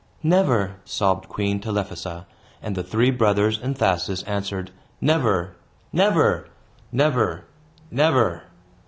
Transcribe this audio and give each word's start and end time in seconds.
"Never!" 0.23 0.77
sobbed 0.83 1.29
Queen 1.29 1.59
Telephassa; 1.59 2.25
and 2.59 2.75
the 2.75 2.81
three 2.81 3.11
brothers 3.11 3.59
and 3.61 3.77
Thasus 3.77 4.23
answered, 4.23 4.71
"Never! 4.99 5.55
Never! 5.93 6.47
Never! 6.91 7.45
Never!" 7.91 8.45